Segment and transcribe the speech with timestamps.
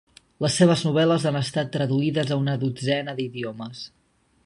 [0.45, 3.89] Les seves novel·les han estat traduïdes a una dotzena d'idiomes.